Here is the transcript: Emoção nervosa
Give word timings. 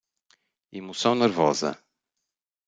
Emoção 0.73 1.13
nervosa 1.13 1.77